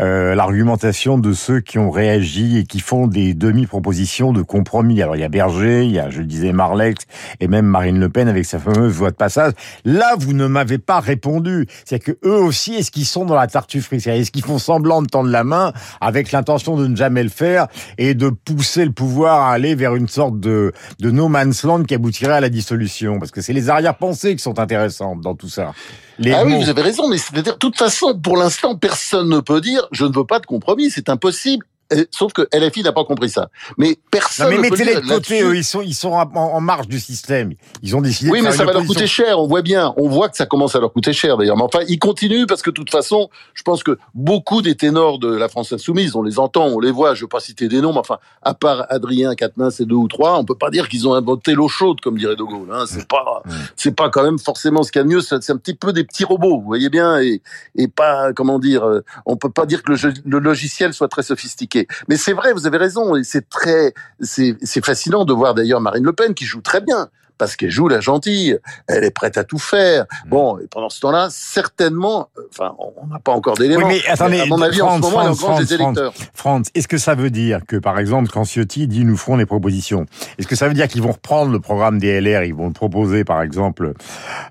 euh, 0.00 0.34
l'argumentation 0.34 1.18
de 1.18 1.32
ceux 1.32 1.60
qui 1.60 1.78
ont 1.78 1.90
réagi 1.90 2.58
et 2.58 2.64
qui 2.64 2.80
font 2.80 3.06
des 3.06 3.34
demi-propositions 3.34 4.32
de 4.32 4.42
compromis. 4.42 5.02
Alors 5.02 5.16
il 5.16 5.20
y 5.20 5.24
a 5.24 5.28
Berger, 5.28 5.84
il 5.84 5.92
y 5.92 5.98
a, 5.98 6.10
je 6.10 6.22
disais, 6.22 6.52
Marlex 6.52 7.04
et 7.40 7.48
même 7.48 7.66
Marine 7.66 7.98
Le 7.98 8.08
Pen 8.08 8.28
avec 8.28 8.44
sa 8.44 8.58
fameuse 8.58 8.92
voix 8.92 9.10
de 9.10 9.16
passage. 9.16 9.52
Là, 9.84 10.14
vous 10.18 10.32
ne 10.32 10.46
m'avez 10.46 10.78
pas 10.78 11.00
répondu. 11.00 11.66
C'est 11.84 11.98
que 11.98 12.12
eux 12.24 12.38
aussi, 12.38 12.74
est-ce 12.74 12.90
qu'ils 12.90 13.06
sont 13.06 13.24
dans 13.24 13.34
la 13.34 13.46
tartufferie? 13.46 13.96
Est-ce 13.96 14.30
qu'ils 14.30 14.44
font 14.44 14.58
semblant 14.58 15.02
de 15.02 15.08
tendre 15.08 15.30
la 15.30 15.44
main 15.44 15.72
avec 16.00 16.32
l'intention 16.32 16.76
de 16.76 16.86
ne 16.86 16.96
jamais 16.96 17.22
le 17.22 17.28
faire 17.28 17.66
et 17.98 18.14
de 18.14 18.28
pousser 18.28 18.84
le 18.84 18.92
pouvoir 18.92 19.42
à 19.42 19.52
aller 19.52 19.74
vers 19.74 19.94
une 19.94 20.08
sorte 20.08 20.40
de, 20.40 20.72
de 21.00 21.10
no 21.10 21.28
man's 21.28 21.64
land 21.64 21.84
qui 21.84 21.94
aboutirait 22.24 22.36
à 22.36 22.40
la 22.40 22.48
dissolution 22.48 23.18
Parce 23.18 23.30
que 23.30 23.40
c'est 23.40 23.52
les 23.52 23.70
arrière-pensées 23.70 24.36
qui 24.36 24.42
sont 24.42 24.58
intéressantes 24.58 25.20
dans 25.20 25.34
tout 25.34 25.48
ça. 25.48 25.72
Les 26.18 26.32
ah 26.32 26.44
oui, 26.44 26.56
vous 26.56 26.68
avez 26.68 26.82
raison, 26.82 27.08
mais 27.08 27.18
c'est-à-dire, 27.18 27.54
de 27.54 27.58
toute 27.58 27.76
façon, 27.76 28.18
pour 28.18 28.36
l'instant, 28.36 28.76
personne 28.76 29.28
ne 29.28 29.40
peut 29.40 29.60
dire 29.60 29.86
je 29.92 30.04
ne 30.04 30.14
veux 30.14 30.26
pas 30.26 30.38
de 30.38 30.46
compromis, 30.46 30.90
c'est 30.90 31.08
impossible 31.08 31.66
sauf 32.10 32.32
que 32.32 32.48
LFI 32.52 32.82
n'a 32.82 32.92
pas 32.92 33.04
compris 33.04 33.28
ça. 33.28 33.48
Mais 33.78 33.98
personne. 34.10 34.50
Non, 34.50 34.60
mais 34.60 34.70
mettez-les 34.70 34.96
de 34.96 35.00
côté, 35.00 35.42
eux, 35.42 35.56
ils 35.56 35.64
sont, 35.64 35.82
ils 35.82 35.94
sont 35.94 36.12
en, 36.12 36.60
marge 36.60 36.88
du 36.88 37.00
système. 37.00 37.52
Ils 37.82 37.94
ont 37.96 38.00
décidé. 38.00 38.30
Oui, 38.30 38.40
mais 38.42 38.52
ça 38.52 38.64
va 38.64 38.72
leur 38.72 38.84
coûter 38.84 39.06
cher. 39.06 39.38
On 39.38 39.46
voit 39.46 39.62
bien. 39.62 39.92
On 39.96 40.08
voit 40.08 40.28
que 40.28 40.36
ça 40.36 40.46
commence 40.46 40.74
à 40.74 40.80
leur 40.80 40.92
coûter 40.92 41.12
cher 41.12 41.36
d'ailleurs. 41.36 41.56
Mais 41.56 41.62
enfin, 41.62 41.80
ils 41.88 41.98
continuent 41.98 42.46
parce 42.46 42.62
que 42.62 42.70
de 42.70 42.74
toute 42.74 42.90
façon, 42.90 43.28
je 43.54 43.62
pense 43.62 43.82
que 43.82 43.98
beaucoup 44.14 44.62
des 44.62 44.74
ténors 44.74 45.18
de 45.18 45.28
la 45.28 45.48
France 45.48 45.72
insoumise, 45.72 46.16
on 46.16 46.22
les 46.22 46.38
entend, 46.38 46.66
on 46.66 46.80
les 46.80 46.90
voit. 46.90 47.14
Je 47.14 47.20
ne 47.20 47.24
veux 47.24 47.28
pas 47.28 47.40
citer 47.40 47.68
des 47.68 47.80
noms, 47.80 47.92
mais 47.92 47.98
enfin, 47.98 48.18
à 48.42 48.54
part 48.54 48.86
Adrien 48.88 49.34
Quatennens 49.34 49.80
et 49.80 49.84
deux 49.84 49.94
ou 49.94 50.08
trois, 50.08 50.38
on 50.38 50.44
peut 50.44 50.54
pas 50.54 50.70
dire 50.70 50.88
qu'ils 50.88 51.06
ont 51.08 51.14
inventé 51.14 51.54
l'eau 51.54 51.68
chaude, 51.68 52.00
comme 52.00 52.18
dirait 52.18 52.36
De 52.36 52.42
Gaulle. 52.42 52.68
Hein. 52.72 52.84
C'est 52.86 53.06
pas, 53.06 53.42
c'est 53.76 53.94
pas 53.94 54.08
quand 54.10 54.22
même 54.22 54.38
forcément 54.38 54.82
ce 54.82 54.92
qu'il 54.92 55.00
y 55.00 55.02
a 55.02 55.04
de 55.04 55.10
mieux. 55.10 55.20
C'est 55.20 55.50
un 55.50 55.56
petit 55.56 55.74
peu 55.74 55.92
des 55.92 56.04
petits 56.04 56.24
robots, 56.24 56.58
vous 56.58 56.66
voyez 56.66 56.88
bien, 56.88 57.20
et, 57.20 57.42
et 57.76 57.88
pas, 57.88 58.32
comment 58.32 58.58
dire, 58.58 58.84
euh, 58.84 59.04
on 59.26 59.36
peut 59.36 59.50
pas 59.50 59.66
dire 59.66 59.82
que 59.82 59.92
le, 59.92 60.12
le 60.24 60.38
logiciel 60.38 60.92
soit 60.94 61.08
très 61.08 61.22
sophistiqué. 61.22 61.73
Mais 62.08 62.16
c'est 62.16 62.32
vrai, 62.32 62.52
vous 62.52 62.66
avez 62.66 62.78
raison, 62.78 63.14
c'est 63.22 63.48
très, 63.48 63.94
c'est 64.20 64.84
fascinant 64.84 65.24
de 65.24 65.32
voir 65.32 65.54
d'ailleurs 65.54 65.80
Marine 65.80 66.04
Le 66.04 66.12
Pen 66.12 66.34
qui 66.34 66.44
joue 66.44 66.60
très 66.60 66.80
bien 66.80 67.08
parce 67.38 67.56
qu'elle 67.56 67.70
joue 67.70 67.88
la 67.88 68.00
gentille, 68.00 68.58
elle 68.86 69.04
est 69.04 69.10
prête 69.10 69.38
à 69.38 69.44
tout 69.44 69.58
faire. 69.58 70.04
Mmh. 70.04 70.28
Bon, 70.28 70.58
et 70.58 70.66
pendant 70.66 70.88
ce 70.88 71.00
temps-là, 71.00 71.28
certainement, 71.30 72.28
enfin, 72.50 72.74
on 72.78 73.06
n'a 73.06 73.18
pas 73.18 73.32
encore 73.32 73.56
d'éléments. 73.56 73.86
Oui, 73.86 74.00
mais 74.04 74.10
attendez, 74.10 74.40
à 74.40 74.46
mon 74.46 74.60
avis, 74.62 74.82
en 74.82 74.96
ce 74.96 75.00
moment, 75.00 75.34
France, 75.34 75.60
des 75.60 75.74
électeurs. 75.74 76.12
France, 76.34 76.68
est-ce 76.74 76.88
que 76.88 76.98
ça 76.98 77.14
veut 77.14 77.30
dire 77.30 77.60
que, 77.66 77.76
par 77.76 77.98
exemple, 77.98 78.30
quand 78.32 78.44
Ciotti 78.44 78.86
dit 78.86 79.04
nous 79.04 79.16
ferons 79.16 79.36
des 79.36 79.46
propositions, 79.46 80.06
est-ce 80.38 80.46
que 80.46 80.56
ça 80.56 80.68
veut 80.68 80.74
dire 80.74 80.88
qu'ils 80.88 81.02
vont 81.02 81.12
reprendre 81.12 81.52
le 81.52 81.60
programme 81.60 81.98
des 81.98 82.20
LR, 82.20 82.44
ils 82.44 82.54
vont 82.54 82.66
le 82.66 82.72
proposer, 82.72 83.24
par 83.24 83.42
exemple, 83.42 83.94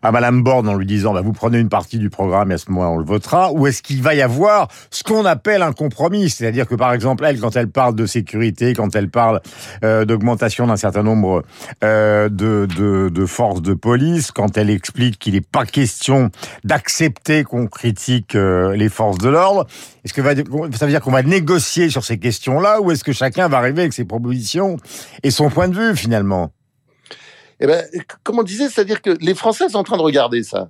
à 0.02 0.12
Madame 0.12 0.44
Borne 0.44 0.68
en 0.68 0.76
lui 0.76 0.86
disant, 0.86 1.14
bah, 1.14 1.22
vous 1.22 1.34
prenez 1.34 1.60
une 1.60 1.70
partie 1.70 1.98
du 1.98 2.10
programme 2.10 2.52
et 2.52 2.56
à 2.56 2.58
ce 2.58 2.70
moment-là, 2.72 2.90
on 2.92 2.98
le 2.98 3.06
votera, 3.06 3.52
ou 3.52 3.68
est-ce 3.68 3.82
qu'il 3.82 4.02
va 4.02 4.16
y 4.16 4.22
avoir 4.22 4.68
ce 4.92 5.04
qu'on 5.04 5.26
appelle 5.26 5.62
un 5.62 5.74
compromis, 5.74 6.30
c'est-à-dire 6.30 6.68
que, 6.68 6.76
par 6.76 6.94
exemple, 6.94 7.24
elle, 7.26 7.40
quand 7.40 7.56
elle 7.56 7.70
parle 7.70 7.96
de 7.96 8.06
sécurité, 8.06 8.74
quand 8.74 8.96
elle 8.96 9.10
parle 9.10 9.42
euh, 9.84 10.06
d'augmentation 10.06 10.68
d'un 10.68 10.78
certain 10.78 11.04
nombre 11.04 11.44
euh, 11.84 12.30
de 12.30 12.68
de, 12.76 13.26
force 13.26 13.62
de 13.62 13.74
police, 13.74 14.32
quand 14.32 14.58
elle 14.58 14.70
explique 14.70 15.20
qu'il 15.20 15.34
n'est 15.34 15.42
pas 15.42 15.66
question 15.66 16.30
d'accepter 16.64 17.44
qu'on 17.44 17.68
critique 17.68 18.36
euh, 18.36 18.76
les 18.76 18.90
forces 18.90 19.18
de 19.18 19.30
l'ordre, 19.30 19.66
est-ce 20.04 20.14
que 20.14 20.22
ça 20.22 20.86
veut 20.86 20.92
dire 20.92 21.02
qu'on 21.02 21.12
va 21.12 21.24
négocier 21.24 21.90
sur 21.90 22.04
ces 22.04 22.20
questions-là 22.20 22.82
ou 22.82 22.92
est-ce 22.92 23.04
que 23.04 23.14
chacun 23.14 23.48
va 23.48 23.58
arriver 23.58 23.82
avec 23.82 23.94
ses 23.94 24.06
propositions 24.06 24.78
et 25.24 25.32
son 25.32 25.50
point 25.50 25.68
de 25.68 25.76
vue 25.76 25.96
finalement? 25.96 26.52
Eh 27.60 27.68
ben, 27.68 27.86
comme 28.24 28.40
on 28.40 28.44
disait, 28.44 28.68
c'est-à-dire 28.68 29.02
que 29.02 29.12
les 29.22 29.36
Français 29.36 29.70
sont 29.70 29.78
en 29.78 29.84
train 29.84 29.98
de 29.98 30.02
regarder 30.02 30.44
ça. 30.44 30.70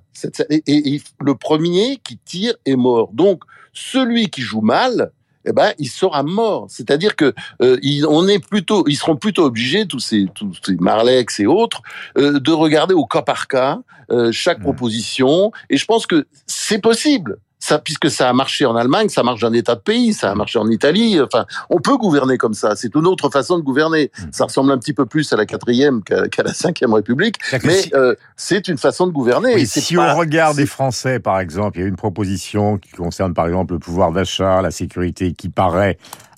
Et, 0.50 1.00
le 1.20 1.34
premier 1.34 1.98
qui 2.04 2.18
tire 2.18 2.54
est 2.66 2.76
mort. 2.76 3.10
Donc, 3.12 3.42
celui 3.72 4.30
qui 4.30 4.42
joue 4.42 4.60
mal, 4.60 5.10
eh 5.44 5.52
ben, 5.52 5.72
il 5.78 5.88
sera 5.88 6.22
mort. 6.22 6.66
C'est-à-dire 6.68 7.16
que 7.16 7.34
euh, 7.62 7.78
on 8.08 8.28
est 8.28 8.38
plutôt, 8.38 8.84
ils 8.88 8.96
seront 8.96 9.16
plutôt 9.16 9.44
obligés, 9.44 9.86
tous 9.86 10.00
ces, 10.00 10.26
tous 10.34 10.58
ces 10.64 10.76
Marlex 10.76 11.40
et 11.40 11.46
autres, 11.46 11.82
euh, 12.18 12.40
de 12.40 12.52
regarder 12.52 12.94
au 12.94 13.06
cas 13.06 13.22
par 13.22 13.48
cas 13.48 13.80
euh, 14.10 14.32
chaque 14.32 14.58
mmh. 14.58 14.62
proposition. 14.62 15.52
Et 15.70 15.76
je 15.76 15.84
pense 15.84 16.06
que 16.06 16.26
c'est 16.46 16.80
possible 16.80 17.38
ça, 17.64 17.78
puisque 17.78 18.10
ça 18.10 18.28
a 18.28 18.32
marché 18.34 18.66
en 18.66 18.76
Allemagne, 18.76 19.08
ça 19.08 19.22
marche 19.22 19.40
dans 19.40 19.48
un 19.48 19.54
état 19.54 19.74
de 19.74 19.80
pays, 19.80 20.12
ça 20.12 20.30
a 20.30 20.34
marché 20.34 20.58
en 20.58 20.68
Italie. 20.68 21.18
Enfin, 21.22 21.46
on 21.70 21.80
peut 21.80 21.96
gouverner 21.96 22.36
comme 22.36 22.52
ça. 22.52 22.76
C'est 22.76 22.94
une 22.94 23.06
autre 23.06 23.30
façon 23.30 23.56
de 23.56 23.62
gouverner. 23.62 24.10
Hmm. 24.18 24.24
Ça 24.32 24.44
ressemble 24.44 24.70
un 24.70 24.76
petit 24.76 24.92
peu 24.92 25.06
plus 25.06 25.32
à 25.32 25.36
la 25.36 25.46
quatrième 25.46 26.02
qu'à 26.02 26.42
la 26.42 26.52
cinquième 26.52 26.92
République, 26.92 27.38
mais 27.62 27.80
euh, 27.94 28.14
c'est 28.36 28.68
une 28.68 28.76
façon 28.76 29.06
de 29.06 29.12
gouverner. 29.12 29.64
si 29.64 29.96
on 29.96 30.14
regarde 30.14 30.58
les 30.58 30.66
Français, 30.66 31.20
par 31.20 31.40
exemple, 31.40 31.78
il 31.78 31.80
y 31.80 31.84
a 31.84 31.88
une 31.88 31.96
proposition 31.96 32.76
qui 32.76 32.90
concerne, 32.90 33.32
par 33.32 33.46
exemple, 33.46 33.72
le 33.72 33.78
pouvoir 33.78 34.12
d'achat, 34.12 34.60
la 34.60 34.70
sécurité, 34.70 35.32
qui 35.32 35.48
paraît 35.48 35.96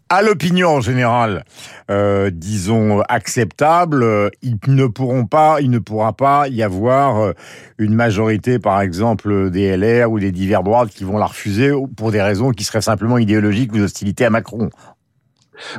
à 0.09 0.23
l'opinion 0.23 0.81
générale, 0.81 1.45
euh, 1.91 2.31
disons 2.33 3.01
acceptable, 3.09 4.03
euh, 4.03 4.31
ne 4.69 4.87
pourront 4.87 5.27
pas, 5.27 5.61
il 5.61 5.71
ne 5.71 5.79
pourra 5.79 6.13
pas 6.13 6.49
y 6.49 6.63
avoir 6.63 7.19
euh, 7.19 7.33
une 7.79 7.95
majorité, 7.95 8.59
par 8.59 8.81
exemple, 8.81 9.51
des 9.51 9.77
LR 9.77 10.11
ou 10.11 10.21
des 10.21 10.31
divers 10.31 10.63
droites 10.63 10.91
qui 10.91 11.05
vont 11.05 11.19
la 11.19 11.27
refuser 11.27 11.73
pour 11.97 12.13
des 12.13 12.23
raisons 12.23 12.51
qui 12.53 12.63
seraient 12.63 12.81
simplement 12.81 13.19
idéologiques 13.19 13.73
ou 13.73 13.79
d'hostilité 13.79 14.25
à 14.25 14.31
Macron. 14.31 14.71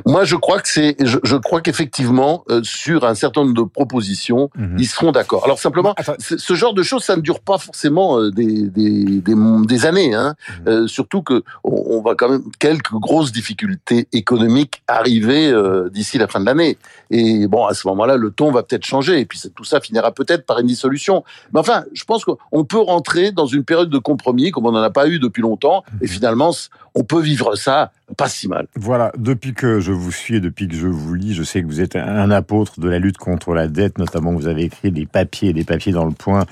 Moi, 0.06 0.24
je 0.24 0.36
crois 0.36 0.60
que 0.60 0.68
c'est, 0.68 0.96
je, 1.00 1.18
je, 1.22 1.36
crois 1.36 1.60
qu'effectivement, 1.60 2.44
euh, 2.50 2.62
sur 2.62 3.04
un 3.04 3.14
certain 3.14 3.42
nombre 3.42 3.54
de 3.54 3.68
propositions, 3.68 4.50
mhm. 4.56 4.76
ils 4.78 4.86
seront 4.86 5.12
d'accord. 5.12 5.44
Alors 5.44 5.58
simplement, 5.58 5.94
ce 6.18 6.54
genre 6.54 6.74
de 6.74 6.82
choses, 6.82 7.04
ça 7.04 7.16
ne 7.16 7.22
dure 7.22 7.40
pas 7.40 7.58
forcément 7.58 8.18
euh, 8.18 8.30
des, 8.30 8.68
des, 8.68 9.20
des, 9.20 9.34
des 9.66 9.86
années. 9.86 10.14
Hein. 10.14 10.34
Mhm. 10.48 10.68
Euh, 10.68 10.86
surtout 10.86 11.22
que 11.22 11.42
on, 11.64 11.98
on, 11.98 12.02
va 12.02 12.14
quand 12.14 12.28
même 12.28 12.44
quelques 12.58 12.92
grosses 12.92 13.32
difficultés 13.32 14.08
économiques 14.12 14.82
arriver 14.86 15.52
d'ici 15.90 16.18
la 16.18 16.28
fin 16.28 16.40
de 16.40 16.46
l'année. 16.46 16.78
Et 17.10 17.46
bon, 17.46 17.66
à 17.66 17.74
ce 17.74 17.86
moment-là, 17.88 18.16
le 18.16 18.30
ton 18.30 18.50
va 18.50 18.62
peut-être 18.62 18.84
changer. 18.84 19.20
Et 19.20 19.26
puis 19.26 19.40
tout 19.54 19.64
ça 19.64 19.80
finira 19.80 20.12
peut-être 20.12 20.46
par 20.46 20.58
une 20.58 20.66
dissolution. 20.66 21.24
Mais 21.52 21.60
enfin, 21.60 21.84
je 21.92 22.04
pense 22.04 22.24
qu'on 22.24 22.64
peut 22.64 22.80
rentrer 22.80 23.32
dans 23.32 23.46
une 23.46 23.64
période 23.64 23.90
de 23.90 23.98
compromis 23.98 24.50
comme 24.50 24.66
on 24.66 24.72
n'en 24.72 24.82
a 24.82 24.90
pas 24.90 25.08
eu 25.08 25.18
depuis 25.18 25.42
longtemps. 25.42 25.84
Et 26.00 26.04
mhm. 26.04 26.08
finalement, 26.08 26.50
on 26.94 27.04
peut 27.04 27.20
vivre 27.20 27.54
ça 27.56 27.92
pas 28.18 28.28
si 28.28 28.48
mal. 28.48 28.66
Voilà, 28.74 29.12
depuis 29.16 29.54
que 29.54 29.78
je 29.78 29.92
vous 29.92 30.10
suis 30.10 30.36
et 30.36 30.40
depuis 30.40 30.66
que 30.66 30.74
je 30.74 30.88
vous 30.88 31.14
lis, 31.14 31.34
je 31.34 31.44
sais 31.44 31.62
que 31.62 31.66
vous 31.66 31.80
êtes 31.80 31.94
un 31.94 32.30
apôtre 32.32 32.80
de 32.80 32.88
la 32.88 32.98
lutte 32.98 33.16
contre 33.16 33.54
la 33.54 33.68
dette, 33.68 33.96
notamment 33.96 34.32
vous 34.32 34.48
avez 34.48 34.64
écrit 34.64 34.90
des 34.90 35.06
papiers 35.06 35.50
et 35.50 35.52
des 35.52 35.62
papiers 35.62 35.92
dans 35.92 36.04
le 36.04 36.10
point 36.10 36.44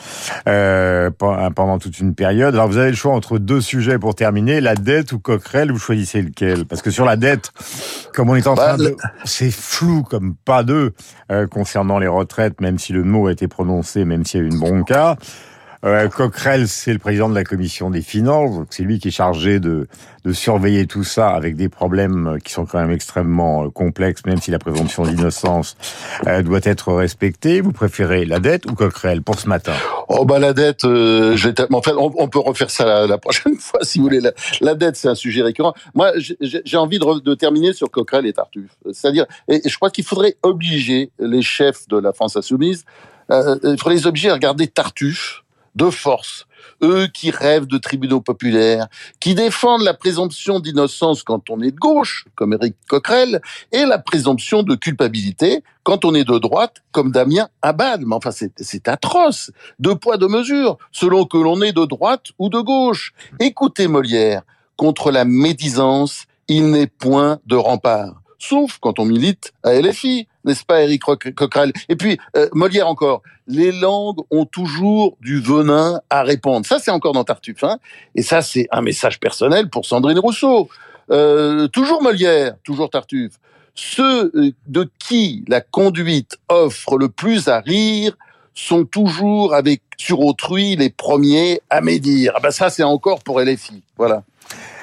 euh, 0.48 1.10
pendant 1.10 1.78
toute 1.80 1.98
une 1.98 2.14
période. 2.14 2.54
Alors 2.54 2.68
vous 2.68 2.78
avez 2.78 2.90
le 2.90 2.96
choix 2.96 3.12
entre 3.12 3.38
deux 3.38 3.60
sujets 3.60 3.98
pour 3.98 4.14
terminer, 4.14 4.60
la 4.60 4.76
dette 4.76 5.10
ou 5.10 5.18
Coquerel, 5.18 5.72
vous 5.72 5.78
choisissez 5.80 6.22
lequel? 6.22 6.66
Parce 6.66 6.82
que 6.82 6.92
sur 6.92 7.04
la 7.04 7.16
dette, 7.16 7.50
comme 8.14 8.30
on 8.30 8.36
est 8.36 8.46
en 8.46 8.54
bah, 8.54 8.76
train 8.76 8.76
de... 8.76 8.96
C'est 9.24 9.50
flou 9.50 10.04
comme 10.04 10.36
pas 10.36 10.62
deux 10.62 10.92
euh, 11.32 11.48
concernant 11.48 11.98
les 11.98 12.06
retraites, 12.06 12.60
même 12.60 12.78
si 12.78 12.92
le 12.92 13.02
mot 13.02 13.26
a 13.26 13.32
été 13.32 13.48
prononcé, 13.48 14.04
même 14.04 14.24
s'il 14.24 14.40
y 14.40 14.42
a 14.44 14.46
eu 14.46 14.50
une 14.50 14.60
bronca. 14.60 15.16
Euh, 15.86 16.08
Coquerel, 16.08 16.66
c'est 16.66 16.92
le 16.92 16.98
président 16.98 17.28
de 17.28 17.34
la 17.34 17.44
commission 17.44 17.90
des 17.90 18.02
finances, 18.02 18.56
donc 18.56 18.66
c'est 18.70 18.82
lui 18.82 18.98
qui 18.98 19.08
est 19.08 19.12
chargé 19.12 19.60
de, 19.60 19.86
surveiller 20.32 20.88
tout 20.88 21.04
ça 21.04 21.28
avec 21.28 21.54
des 21.54 21.68
problèmes 21.68 22.38
qui 22.44 22.52
sont 22.52 22.66
quand 22.66 22.80
même 22.80 22.90
extrêmement 22.90 23.64
euh, 23.66 23.70
complexes, 23.70 24.26
même 24.26 24.40
si 24.40 24.50
la 24.50 24.58
présomption 24.58 25.04
d'innocence 25.04 25.76
euh, 26.26 26.42
doit 26.42 26.58
être 26.64 26.92
respectée. 26.92 27.60
Vous 27.60 27.70
préférez 27.70 28.24
la 28.24 28.40
dette 28.40 28.66
ou 28.66 28.74
Coquerel 28.74 29.22
pour 29.22 29.38
ce 29.38 29.48
matin? 29.48 29.74
Oh 30.08 30.24
bah 30.24 30.40
la 30.40 30.52
dette, 30.52 30.84
en 30.84 31.82
fait, 31.82 31.92
on, 31.96 32.28
peut 32.28 32.40
refaire 32.40 32.70
ça 32.70 33.06
la, 33.06 33.18
prochaine 33.18 33.54
fois 33.58 33.80
si 33.82 33.98
vous 33.98 34.06
voulez. 34.06 34.20
La, 34.60 34.74
dette, 34.74 34.96
c'est 34.96 35.08
un 35.08 35.14
sujet 35.14 35.42
récurrent. 35.42 35.74
Moi, 35.94 36.10
j'ai 36.40 36.76
envie 36.76 36.98
de, 36.98 37.34
terminer 37.34 37.72
sur 37.72 37.88
Coquerel 37.92 38.26
et 38.26 38.32
Tartuffe. 38.32 38.76
C'est-à-dire, 38.90 39.26
et, 39.46 39.60
je 39.64 39.76
crois 39.76 39.90
qu'il 39.90 40.04
faudrait 40.04 40.36
obliger 40.42 41.12
les 41.20 41.42
chefs 41.42 41.86
de 41.86 41.98
la 41.98 42.12
France 42.12 42.36
insoumise, 42.36 42.84
il 43.30 43.76
faudrait 43.78 43.94
les 43.94 44.06
obliger 44.08 44.30
à 44.30 44.34
regarder 44.34 44.66
Tartuffe 44.66 45.44
de 45.76 45.90
force, 45.90 46.46
eux 46.82 47.06
qui 47.06 47.30
rêvent 47.30 47.66
de 47.66 47.78
tribunaux 47.78 48.20
populaires, 48.20 48.88
qui 49.20 49.34
défendent 49.34 49.82
la 49.82 49.94
présomption 49.94 50.58
d'innocence 50.58 51.22
quand 51.22 51.50
on 51.50 51.60
est 51.60 51.70
de 51.70 51.78
gauche, 51.78 52.24
comme 52.34 52.54
Éric 52.54 52.74
Coquerel, 52.88 53.40
et 53.72 53.84
la 53.84 53.98
présomption 53.98 54.62
de 54.62 54.74
culpabilité 54.74 55.62
quand 55.84 56.04
on 56.04 56.14
est 56.14 56.24
de 56.24 56.38
droite, 56.38 56.82
comme 56.92 57.12
Damien 57.12 57.48
Abad. 57.62 58.02
Mais 58.04 58.16
enfin, 58.16 58.30
c'est 58.32 58.88
atroce. 58.88 59.52
Deux 59.78 59.94
poids, 59.94 60.16
deux 60.16 60.28
mesures, 60.28 60.78
selon 60.90 61.26
que 61.26 61.36
l'on 61.36 61.60
est 61.62 61.72
de 61.72 61.84
droite 61.84 62.26
ou 62.38 62.48
de 62.48 62.58
gauche. 62.58 63.12
Écoutez 63.38 63.86
Molière, 63.86 64.42
contre 64.76 65.10
la 65.10 65.24
médisance, 65.24 66.24
il 66.48 66.70
n'est 66.70 66.86
point 66.86 67.38
de 67.46 67.56
rempart 67.56 68.22
sauf 68.38 68.78
quand 68.80 68.98
on 68.98 69.04
milite 69.04 69.52
à 69.62 69.74
LFI, 69.74 70.28
n'est-ce 70.44 70.64
pas, 70.64 70.82
Eric 70.82 71.02
Coquerel? 71.02 71.72
Et 71.88 71.96
puis, 71.96 72.18
euh, 72.36 72.48
Molière 72.52 72.88
encore, 72.88 73.22
les 73.46 73.72
langues 73.72 74.20
ont 74.30 74.44
toujours 74.44 75.16
du 75.20 75.40
venin 75.40 76.00
à 76.10 76.22
répondre. 76.22 76.66
Ça, 76.66 76.78
c'est 76.78 76.90
encore 76.90 77.12
dans 77.12 77.24
Tartuffe. 77.24 77.64
Hein 77.64 77.78
et 78.14 78.22
ça, 78.22 78.42
c'est 78.42 78.68
un 78.70 78.82
message 78.82 79.20
personnel 79.20 79.68
pour 79.70 79.86
Sandrine 79.86 80.18
Rousseau. 80.18 80.68
Euh, 81.10 81.68
toujours 81.68 82.02
Molière, 82.02 82.54
toujours 82.64 82.90
Tartuffe. 82.90 83.38
Ceux 83.74 84.32
euh, 84.34 84.52
de 84.66 84.88
qui 84.98 85.44
la 85.48 85.60
conduite 85.60 86.38
offre 86.48 86.96
le 86.98 87.08
plus 87.08 87.48
à 87.48 87.60
rire 87.60 88.16
sont 88.54 88.84
toujours 88.84 89.54
avec 89.54 89.82
sur 89.98 90.20
autrui 90.20 90.76
les 90.76 90.90
premiers 90.90 91.60
à 91.70 91.80
médire. 91.80 92.32
Ah 92.34 92.40
ben 92.40 92.50
ça, 92.50 92.70
c'est 92.70 92.82
encore 92.82 93.22
pour 93.22 93.40
LFI. 93.40 93.82
Voilà. 93.98 94.24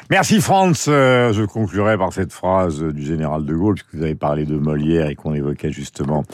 Merci 0.10 0.42
Franz. 0.42 0.86
Euh, 0.90 1.32
je 1.32 1.44
conclurai 1.44 1.98
par 1.98 2.12
cette 2.12 2.34
phrase 2.34 2.84
du 2.84 3.04
général 3.04 3.46
de 3.46 3.56
Gaulle, 3.56 3.76
puisque 3.76 3.96
vous 3.96 4.04
avez 4.04 4.16
parlé 4.16 4.46
de 4.46 4.58
Molière 4.58 5.08
et 5.08 5.16
qu'on 5.16 5.34
évoquait 5.34 5.72
justement 5.72 6.26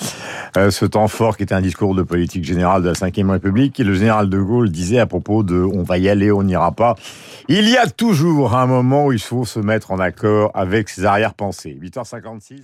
euh, 0.58 0.72
ce 0.72 0.86
temps 0.86 1.08
fort 1.08 1.38
qui 1.38 1.44
était 1.44 1.54
un 1.54 1.62
discours 1.62 1.94
de 1.94 2.02
politique 2.02 2.44
générale 2.44 2.82
de 2.82 2.88
la 2.88 2.94
Ve 2.94 3.30
République. 3.30 3.80
Et 3.80 3.84
le 3.84 3.94
général 3.94 4.30
de 4.30 4.40
Gaulle 4.40 4.72
disait 4.72 5.00
à 5.00 5.06
propos 5.06 5.44
de 5.44 5.62
on 5.62 5.84
va 5.84 6.00
y 6.00 6.10
aller, 6.10 6.32
on 6.32 6.44
n'ira 6.44 6.72
pas. 6.72 6.96
Il 7.48 7.70
y 7.70 7.78
a 7.78 7.88
toujours 7.88 8.56
un 8.56 8.66
moment 8.66 9.06
où 9.06 9.12
il 9.12 9.22
faut 9.22 9.46
se 9.46 9.60
mettre 9.60 9.92
en 9.92 10.00
accord 10.00 10.52
avec 10.56 10.90
ses 10.90 11.06
arrière-pensées. 11.06 11.78
8h56. 11.80 12.62